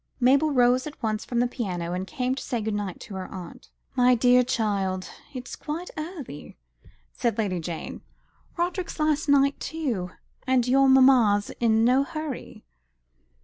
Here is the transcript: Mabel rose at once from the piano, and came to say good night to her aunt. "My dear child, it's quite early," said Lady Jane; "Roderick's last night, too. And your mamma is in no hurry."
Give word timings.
Mabel 0.19 0.49
rose 0.49 0.87
at 0.87 1.03
once 1.03 1.25
from 1.25 1.37
the 1.41 1.47
piano, 1.47 1.93
and 1.93 2.07
came 2.07 2.33
to 2.33 2.41
say 2.41 2.59
good 2.59 2.73
night 2.73 2.99
to 3.01 3.13
her 3.13 3.27
aunt. 3.31 3.69
"My 3.95 4.15
dear 4.15 4.41
child, 4.43 5.11
it's 5.31 5.55
quite 5.55 5.91
early," 5.95 6.57
said 7.13 7.37
Lady 7.37 7.59
Jane; 7.59 8.01
"Roderick's 8.57 8.99
last 8.99 9.29
night, 9.29 9.59
too. 9.59 10.09
And 10.47 10.67
your 10.67 10.89
mamma 10.89 11.37
is 11.37 11.49
in 11.59 11.85
no 11.85 12.01
hurry." 12.03 12.65